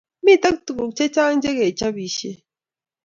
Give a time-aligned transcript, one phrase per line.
[0.23, 2.31] Mitei tuguk chechang chekechobisie